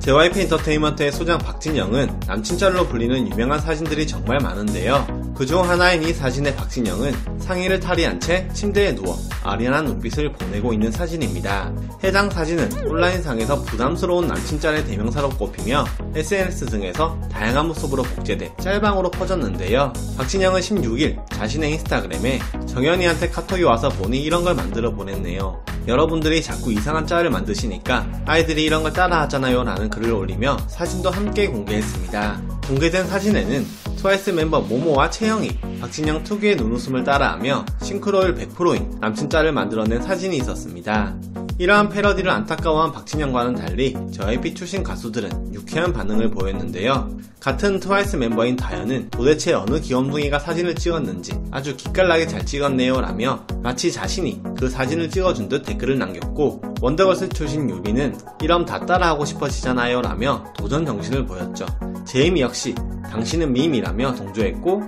JYP 0.00 0.40
엔터테인먼트의 0.40 1.12
수장 1.12 1.38
박진영은 1.38 2.20
남친짤로 2.26 2.88
불리는 2.88 3.30
유명한 3.30 3.60
사진들이 3.60 4.06
정말 4.06 4.38
많은데요. 4.38 5.19
그중 5.40 5.66
하나인 5.66 6.02
이 6.02 6.12
사진의 6.12 6.54
박진영은 6.54 7.14
상의를 7.38 7.80
탈의한 7.80 8.20
채 8.20 8.46
침대에 8.52 8.94
누워 8.94 9.16
아련한 9.42 9.86
눈빛을 9.86 10.32
보내고 10.32 10.74
있는 10.74 10.92
사진입니다. 10.92 11.72
해당 12.04 12.28
사진은 12.28 12.86
온라인상에서 12.86 13.62
부담스러운 13.62 14.26
남친짤의 14.26 14.84
대명사로 14.84 15.30
꼽히며 15.30 15.86
SNS 16.14 16.66
등에서 16.66 17.18
다양한 17.32 17.68
모습으로 17.68 18.02
복제돼 18.02 18.54
짤방으로 18.60 19.10
퍼졌는데요. 19.12 19.94
박진영은 20.18 20.60
16일 20.60 21.26
자신의 21.30 21.72
인스타그램에 21.72 22.38
정연이한테 22.66 23.30
카톡이 23.30 23.62
와서 23.62 23.88
보니 23.88 24.22
이런 24.22 24.44
걸 24.44 24.54
만들어 24.54 24.90
보냈네요. 24.90 25.64
여러분들이 25.88 26.42
자꾸 26.42 26.70
이상한 26.70 27.06
짤을 27.06 27.30
만드시니까 27.30 28.24
아이들이 28.26 28.64
이런 28.64 28.82
걸 28.82 28.92
따라 28.92 29.22
하잖아요 29.22 29.64
라는 29.64 29.88
글을 29.88 30.12
올리며 30.12 30.58
사진도 30.68 31.08
함께 31.08 31.46
공개했습니다. 31.46 32.42
공개된 32.66 33.06
사진에는 33.06 33.89
트와이스 34.00 34.30
멤버 34.30 34.62
모모와 34.62 35.10
채영이 35.10 35.58
박진영 35.78 36.24
특유의 36.24 36.56
눈웃음을 36.56 37.04
따라하며 37.04 37.66
싱크로율 37.82 38.34
100%인 38.34 38.98
남친 38.98 39.28
짤을 39.28 39.52
만들어낸 39.52 40.00
사진이 40.00 40.38
있었습니다. 40.38 41.14
이러한 41.60 41.90
패러디를 41.90 42.30
안타까워한 42.30 42.90
박진영과는 42.90 43.54
달리 43.54 43.94
JYP 44.12 44.54
출신 44.54 44.82
가수들은 44.82 45.52
유쾌한 45.52 45.92
반응을 45.92 46.30
보였는데요. 46.30 47.14
같은 47.38 47.78
트와이스 47.78 48.16
멤버인 48.16 48.56
다현은 48.56 49.10
도대체 49.10 49.52
어느 49.52 49.78
귀염둥이가 49.78 50.38
사진을 50.38 50.74
찍었는지 50.74 51.38
아주 51.50 51.76
기깔나게 51.76 52.28
잘 52.28 52.46
찍었네요 52.46 53.02
라며 53.02 53.44
마치 53.62 53.92
자신이 53.92 54.40
그 54.58 54.70
사진을 54.70 55.10
찍어준 55.10 55.50
듯 55.50 55.62
댓글을 55.64 55.98
남겼고 55.98 56.62
원더걸스 56.80 57.28
출신 57.28 57.68
유리는 57.68 58.16
이럼 58.40 58.64
다 58.64 58.86
따라하고 58.86 59.26
싶어지잖아요 59.26 60.00
라며 60.00 60.42
도전 60.56 60.86
정신을 60.86 61.26
보였죠. 61.26 61.66
제이미 62.06 62.40
역시 62.40 62.74
당신은 63.10 63.52
밈이라며 63.52 64.14
동조했고 64.14 64.82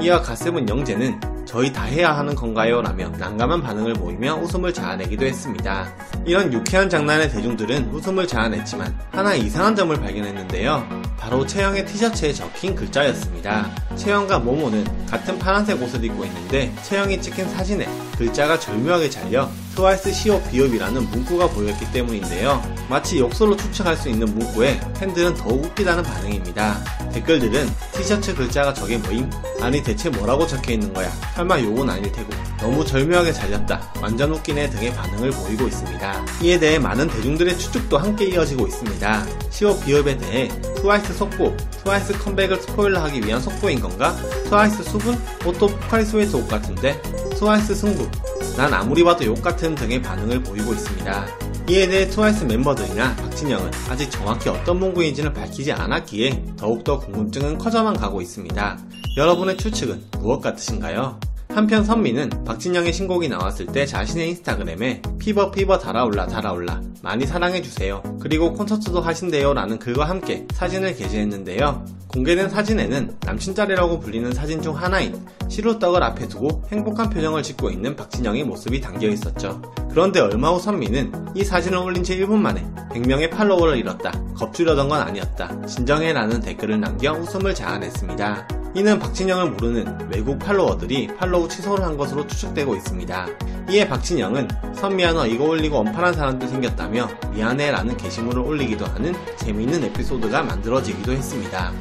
이와 0.00 0.22
갓세븐 0.22 0.70
영재는 0.70 1.33
저희 1.44 1.72
다 1.72 1.84
해야 1.84 2.16
하는 2.16 2.34
건가요? 2.34 2.82
라며 2.82 3.08
난감한 3.10 3.62
반응을 3.62 3.94
보이며 3.94 4.36
웃음을 4.36 4.72
자아내기도 4.72 5.24
했습니다. 5.26 5.92
이런 6.24 6.52
유쾌한 6.52 6.88
장난의 6.88 7.30
대중들은 7.30 7.90
웃음을 7.90 8.26
자아냈지만 8.26 8.98
하나 9.10 9.34
이상한 9.34 9.76
점을 9.76 9.94
발견했는데요. 9.94 11.04
바로 11.18 11.46
채영의 11.46 11.86
티셔츠에 11.86 12.32
적힌 12.32 12.74
글자였습니다. 12.74 13.70
채영과 13.96 14.38
모모는 14.38 15.06
같은 15.06 15.38
파란색 15.38 15.80
옷을 15.82 16.04
입고 16.04 16.24
있는데 16.24 16.74
채영이 16.82 17.20
찍힌 17.20 17.48
사진에 17.48 17.88
글자가 18.16 18.58
절묘하게 18.58 19.10
잘려 19.10 19.48
트와이스 19.74 20.12
시오 20.12 20.40
비읍이라는 20.42 21.10
문구가 21.10 21.48
보였기 21.48 21.90
때문인데요. 21.92 22.62
마치 22.88 23.18
욕설로 23.18 23.56
추측할 23.56 23.96
수 23.96 24.08
있는 24.08 24.32
문구에 24.32 24.80
팬들은 24.98 25.34
더욱 25.34 25.64
웃기다는 25.64 26.04
반응입니다. 26.04 27.10
댓글들은 27.12 27.68
티셔츠 27.92 28.34
글자가 28.34 28.72
저게 28.72 28.98
뭐임? 28.98 29.28
아니 29.60 29.82
대체 29.82 30.10
뭐라고 30.10 30.46
적혀 30.46 30.72
있는 30.72 30.92
거야? 30.92 31.10
설마 31.34 31.60
욕은 31.60 31.90
아닐 31.90 32.12
테고 32.12 32.30
너무 32.60 32.84
절묘하게 32.84 33.32
잘렸다. 33.32 33.92
완전 34.00 34.32
웃기네 34.32 34.70
등의 34.70 34.94
반응을 34.94 35.30
보이고 35.32 35.66
있습니다. 35.66 36.24
이에 36.42 36.58
대해 36.58 36.78
많은 36.78 37.08
대중들의 37.08 37.58
추측도 37.58 37.98
함께 37.98 38.26
이어지고 38.26 38.66
있습니다. 38.68 39.26
시옷 39.50 39.78
비읍에 39.80 40.18
대해 40.18 40.48
트와이스 40.76 41.14
속보, 41.14 41.56
트와이스 41.82 42.18
컴백을 42.18 42.60
스포일러하기 42.62 43.26
위한 43.26 43.40
속보인 43.40 43.80
건가? 43.80 44.16
트와이스 44.48 44.84
수분? 44.84 45.20
옷도 45.44 45.66
포카리 45.66 46.04
스웨트 46.04 46.36
옷 46.36 46.46
같은데? 46.46 47.00
트와이스 47.38 47.74
승부, 47.74 48.08
난 48.56 48.72
아무리 48.72 49.02
봐도 49.02 49.24
욕 49.24 49.42
같은 49.42 49.74
등의 49.74 50.00
반응을 50.00 50.44
보이고 50.44 50.72
있습니다. 50.72 51.26
이에 51.68 51.88
대해 51.88 52.08
트와이스 52.08 52.44
멤버들이나 52.44 53.16
박진영은 53.16 53.70
아직 53.88 54.08
정확히 54.12 54.48
어떤 54.48 54.78
문구인지는 54.78 55.32
밝히지 55.32 55.72
않았기에 55.72 56.44
더욱더 56.56 57.00
궁금증은 57.00 57.58
커져만 57.58 57.96
가고 57.96 58.22
있습니다. 58.22 58.78
여러분의 59.16 59.56
추측은 59.56 60.04
무엇 60.20 60.40
같으신가요? 60.40 61.18
한편 61.54 61.84
선미는 61.84 62.30
박진영의 62.44 62.92
신곡이 62.92 63.28
나왔을 63.28 63.66
때 63.66 63.86
자신의 63.86 64.30
인스타그램에 64.30 65.02
피버 65.20 65.52
피버 65.52 65.78
달아올라 65.78 66.26
달아올라 66.26 66.82
많이 67.00 67.26
사랑해주세요. 67.26 68.18
그리고 68.20 68.52
콘서트도 68.54 69.00
하신대요 69.00 69.54
라는 69.54 69.78
글과 69.78 70.08
함께 70.08 70.48
사진을 70.52 70.96
게재했는데요. 70.96 71.84
공개된 72.08 72.50
사진에는 72.50 73.18
남친짤이라고 73.24 74.00
불리는 74.00 74.32
사진 74.32 74.62
중 74.62 74.76
하나인 74.76 75.24
시루떡을 75.48 76.02
앞에 76.02 76.26
두고 76.26 76.64
행복한 76.72 77.08
표정을 77.08 77.44
짓고 77.44 77.70
있는 77.70 77.94
박진영의 77.94 78.42
모습이 78.44 78.80
담겨 78.80 79.06
있었죠. 79.06 79.62
그런데 79.90 80.18
얼마 80.18 80.50
후 80.50 80.58
선미는 80.58 81.12
이 81.36 81.44
사진을 81.44 81.78
올린 81.78 82.02
지 82.02 82.18
1분 82.18 82.38
만에 82.38 82.66
100명의 82.90 83.30
팔로워를 83.30 83.76
잃었다. 83.76 84.10
겁주려던 84.34 84.88
건 84.88 85.02
아니었다. 85.02 85.66
진정해라는 85.66 86.40
댓글을 86.40 86.80
남겨 86.80 87.12
웃음을 87.12 87.54
자아냈습니다. 87.54 88.63
이는 88.74 88.98
박진영을 88.98 89.52
모르는 89.52 90.10
외국 90.10 90.38
팔로워들이 90.40 91.06
팔로우 91.16 91.48
취소를 91.48 91.84
한 91.84 91.96
것으로 91.96 92.26
추측되고 92.26 92.74
있습니다. 92.74 93.28
이에 93.70 93.88
박진영은 93.88 94.48
선미안어 94.74 95.28
이거 95.28 95.44
올리고 95.44 95.78
언팔한 95.78 96.14
사람도 96.14 96.48
생겼다며 96.48 97.08
미안해 97.32 97.70
라는 97.70 97.96
게시물을 97.96 98.42
올리기도 98.42 98.84
하는 98.86 99.14
재미있는 99.36 99.84
에피소드가 99.84 100.42
만들어지기도 100.42 101.12
했습니다. 101.12 101.72